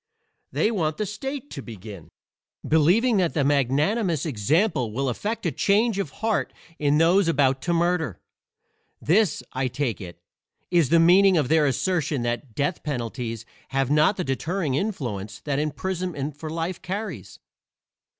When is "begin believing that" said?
1.61-3.35